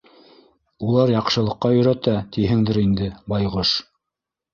Улар 0.85 1.11
яҡшылыҡҡа 1.13 1.71
өйрәтә, 1.75 2.13
тиһеңдер 2.37 2.81
инде, 2.85 3.11
байғош. 3.35 3.75